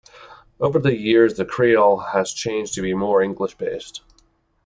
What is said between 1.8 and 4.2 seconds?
has changed to be more English-based.